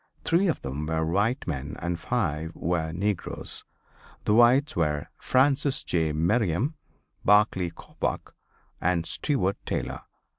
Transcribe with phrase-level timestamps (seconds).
[0.25, 3.65] Three of them were white men and five were negroes.
[4.25, 6.11] The whites were Francis J.
[6.11, 6.73] Merriam,
[7.23, 8.33] Barclay Coppoc
[8.81, 10.01] and Steward Taylor.